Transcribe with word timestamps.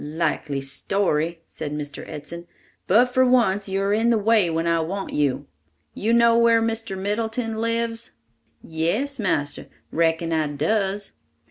"Likely 0.03 0.61
story," 0.61 1.43
said 1.45 1.71
Mr. 1.71 2.03
Edson; 2.09 2.47
"but 2.87 3.13
for 3.13 3.23
once 3.23 3.69
you 3.69 3.81
are 3.81 3.93
in 3.93 4.09
the 4.09 4.17
way 4.17 4.49
when 4.49 4.65
I 4.65 4.79
want 4.79 5.13
you. 5.13 5.45
You 5.93 6.11
know 6.11 6.35
where 6.39 6.59
Mr. 6.59 6.97
Middleton 6.97 7.57
lives?" 7.59 8.13
"Yes, 8.63 9.19
marster, 9.19 9.67
reckon 9.91 10.33
I 10.33 10.47
does." 10.47 11.11